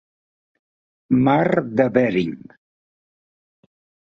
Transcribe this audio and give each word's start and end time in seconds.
Mar 1.27 1.51
de 1.81 1.87
Bering. 1.99 2.33